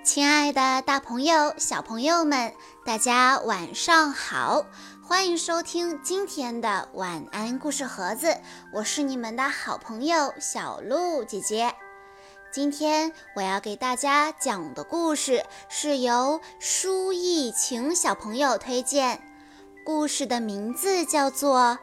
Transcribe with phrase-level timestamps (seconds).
[0.00, 2.52] 亲爱的，大朋友、小朋友们，
[2.84, 4.66] 大家晚上好！
[5.00, 8.36] 欢迎收听今天的晚安故事盒子，
[8.72, 11.72] 我是你们的好朋友小鹿姐姐。
[12.52, 19.22] 今天我要给大家讲的故事是由舒逸晴小朋友推荐，
[19.84, 21.78] 故事的名字叫做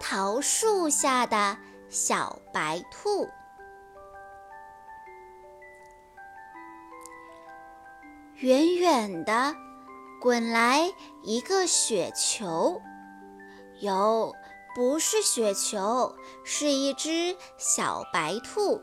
[0.00, 1.56] 桃树下的
[1.88, 3.26] 小白兔》。
[8.40, 9.52] 远远的
[10.20, 10.92] 滚来
[11.24, 12.80] 一个雪球，
[13.80, 14.32] 哟，
[14.76, 16.14] 不是雪球，
[16.44, 18.80] 是一只小白兔。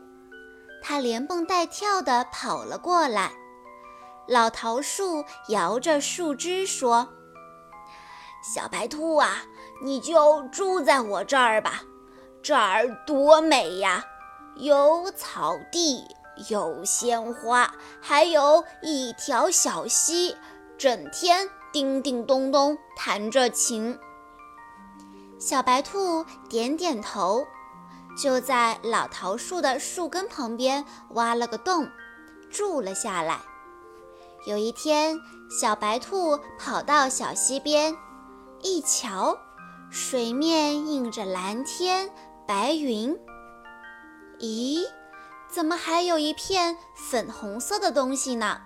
[0.82, 3.32] 它连蹦带跳地跑了过来。
[4.28, 7.08] 老桃树摇着树枝说
[8.44, 9.42] ：“小白兔啊，
[9.82, 11.80] 你就住在我这儿吧，
[12.42, 14.04] 这儿多美呀，
[14.56, 16.04] 有草地。”
[16.48, 20.36] 有鲜花，还有一条小溪，
[20.78, 23.98] 整天叮叮咚咚弹着琴。
[25.38, 27.46] 小白兔点点头，
[28.20, 31.88] 就在老桃树的树根旁边挖了个洞，
[32.50, 33.40] 住了下来。
[34.46, 35.18] 有一天，
[35.60, 37.96] 小白兔跑到小溪边，
[38.62, 39.36] 一瞧，
[39.90, 42.08] 水面映着蓝天
[42.46, 43.18] 白云。
[44.38, 44.84] 咦？
[45.48, 48.60] 怎么还有一片粉红色的东西呢？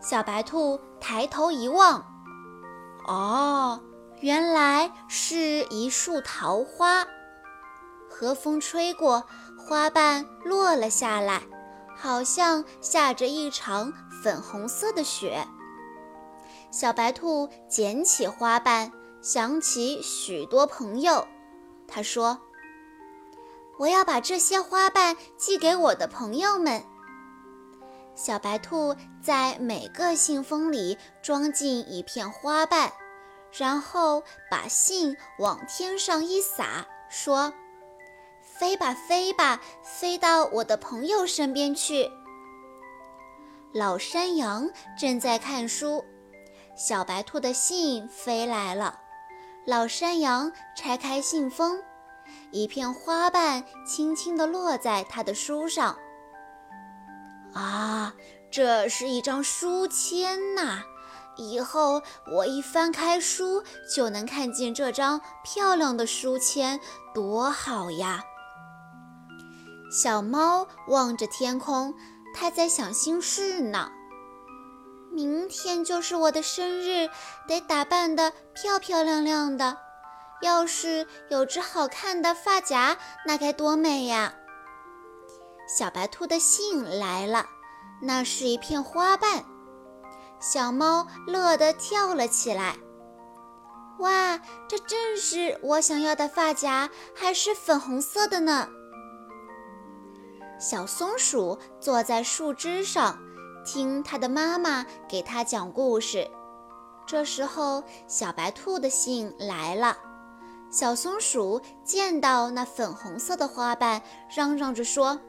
[0.00, 2.04] 小白兔抬头一望，
[3.06, 3.80] 哦，
[4.20, 7.06] 原来是一束桃花。
[8.08, 9.24] 和风吹过，
[9.56, 11.42] 花瓣落了下来，
[11.96, 15.46] 好像下着一场粉红色的雪。
[16.70, 21.26] 小白兔捡起花瓣，想起许多朋友，
[21.86, 22.38] 他说。
[23.78, 26.84] 我要把这些花瓣寄给我的朋友们。
[28.14, 32.92] 小白兔在每个信封里装进一片花瓣，
[33.50, 37.52] 然后把信往天上一撒，说
[38.44, 42.10] ：“飞吧，飞吧，飞到我的朋友身边去。”
[43.72, 46.04] 老山羊正在看书，
[46.76, 49.00] 小白兔的信飞来了。
[49.64, 51.82] 老山羊拆开信封。
[52.50, 55.96] 一片花瓣轻轻地落在他的书上。
[57.54, 58.14] 啊，
[58.50, 60.82] 这是一张书签呐！
[61.36, 63.62] 以后我一翻开书，
[63.94, 66.78] 就能看见这张漂亮的书签，
[67.14, 68.22] 多好呀！
[69.90, 71.94] 小猫望着天空，
[72.34, 73.90] 它在想心事呢。
[75.10, 77.10] 明天就是我的生日，
[77.46, 79.76] 得打扮得漂漂亮亮的。
[80.42, 84.34] 要是有只好看的发夹，那该多美呀！
[85.66, 87.46] 小白兔的信来了，
[88.02, 89.44] 那是一片花瓣。
[90.40, 92.76] 小猫乐得跳了起来。
[94.00, 94.36] 哇，
[94.68, 98.68] 这正是我想要的发夹，还是粉红色的呢！
[100.58, 103.16] 小松鼠坐在树枝上，
[103.64, 106.28] 听它的妈妈给它讲故事。
[107.06, 109.96] 这时候，小白兔的信来了。
[110.72, 114.02] 小松鼠见到那粉红色的花瓣，
[114.34, 115.20] 嚷嚷着说：“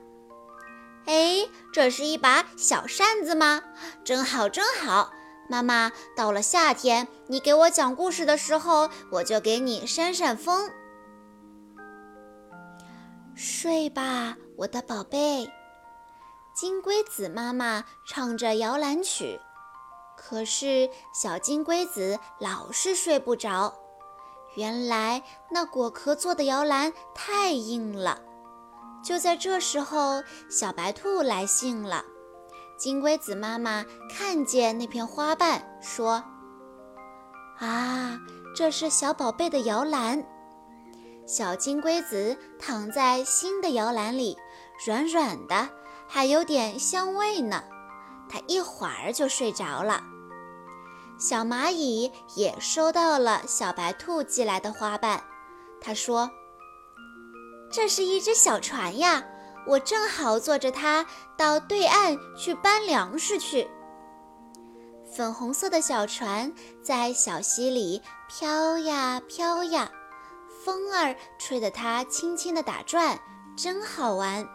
[1.05, 3.61] 哎，这是一把小扇子吗？
[4.05, 5.11] 真好，真好！
[5.49, 10.71] 妈妈，到了夏天，你给我讲故事的时候，我就给你扇扇风。
[13.35, 15.51] 睡吧，我的宝贝。”
[16.55, 19.41] 金龟子妈妈唱着摇篮曲，
[20.15, 23.82] 可是小金龟子老是睡不着。
[24.55, 28.19] 原来那果壳做的摇篮太硬了。
[29.03, 32.03] 就在这时候，小白兔来信了。
[32.77, 36.23] 金龟子妈妈看见那片花瓣，说
[37.59, 38.17] ：“啊，
[38.55, 40.23] 这是小宝贝的摇篮。”
[41.25, 44.37] 小金龟子躺在新的摇篮里，
[44.85, 45.69] 软软的，
[46.07, 47.63] 还有点香味呢。
[48.29, 50.01] 它一会儿就睡着了。
[51.23, 55.23] 小蚂蚁也收到了小白兔寄来的花瓣，
[55.79, 56.29] 他说
[57.71, 59.23] ：“这是一只小船呀，
[59.65, 61.05] 我正好坐着它
[61.37, 63.65] 到对岸去搬粮食去。”
[65.15, 66.53] 粉红色的小船
[66.83, 69.89] 在小溪里飘呀飘呀，
[70.65, 73.17] 风儿吹得它轻轻地打转，
[73.57, 74.45] 真好玩。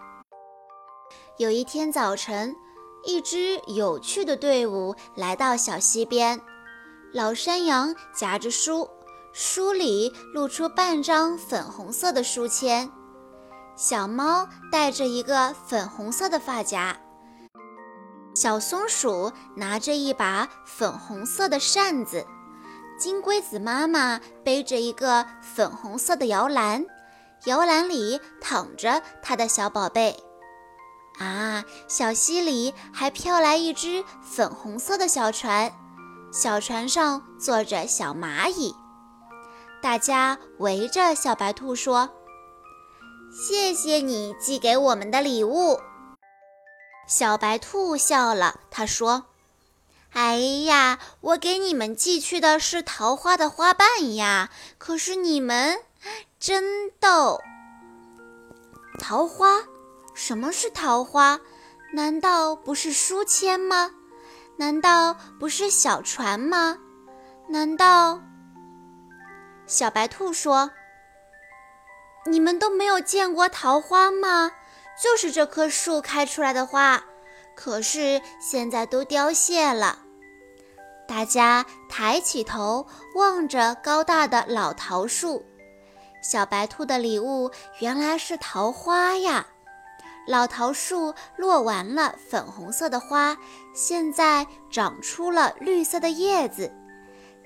[1.38, 2.55] 有一天早晨，
[3.06, 6.38] 一支有趣的队伍来到小溪边。
[7.15, 8.89] 老山羊夹着书，
[9.33, 12.91] 书里露出半张粉红色的书签。
[13.77, 16.99] 小猫戴着一个粉红色的发夹。
[18.35, 22.27] 小松鼠拿着一把粉红色的扇子，
[22.99, 26.85] 金龟子妈妈背着一个粉红色的摇篮，
[27.47, 30.15] 摇篮里躺着它的小宝贝。
[31.19, 35.73] 啊，小溪里还飘来一只粉红色的小船，
[36.31, 38.75] 小船上坐着小蚂蚁。
[39.81, 42.11] 大家围着小白兔说
[43.33, 45.81] ：“谢谢你寄给我们的礼物。”
[47.09, 49.25] 小白兔笑了，他说
[50.13, 55.81] ：“哎呀，我给你们寄去的是桃花的花瓣呀，可是你们
[56.39, 57.41] 真逗。
[58.99, 59.63] 桃花。”
[60.15, 61.39] 什么是桃花？
[61.93, 63.93] 难道不是书签吗？
[64.59, 66.77] 难道不是小船吗？
[67.47, 68.21] 难道……
[69.67, 70.73] 小白兔说
[72.27, 74.51] ：“你们都没有见过桃花吗？
[75.01, 77.05] 就是这棵树开出来的花，
[77.55, 80.01] 可是现在都凋谢了。”
[81.07, 82.85] 大家抬起头
[83.15, 85.47] 望着高大的老桃树，
[86.21, 89.47] 小白兔的礼物原来是桃花呀！
[90.29, 93.39] 老桃树落完了粉红色的花，
[93.75, 96.71] 现在长出了绿色的叶子，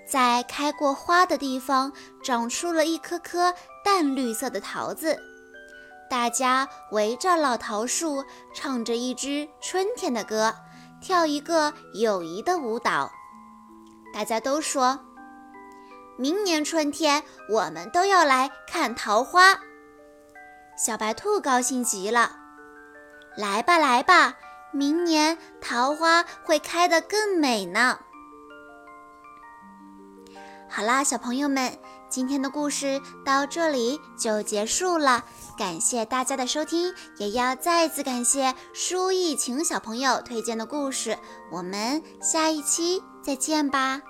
[0.05, 1.93] 在开过花的地方
[2.25, 5.17] 长出了一颗颗淡绿色的桃子。
[6.11, 10.53] 大家围着老桃树，唱着一支春天的歌，
[11.01, 13.13] 跳一个友谊的舞蹈。
[14.13, 14.99] 大家都说，
[16.19, 19.61] 明年春天我们都要来看桃花。
[20.77, 22.42] 小白兔高兴极了。
[23.37, 24.37] 来吧，来吧，
[24.73, 27.99] 明年桃花会开得更美呢。
[30.69, 35.25] 好啦，小朋友们，今天的故事到这里就结束了。
[35.59, 41.19] 感谢大家的收听，也要再次感谢舒逸晴小朋友推荐的故事。
[41.51, 44.01] 我们下一期再见吧。